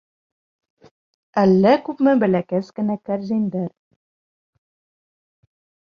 Әллә 1.41 1.73
күпме 1.89 2.15
бәләкәс 2.25 2.73
кенә 2.79 2.95
кәрзиндәр. 3.11 3.71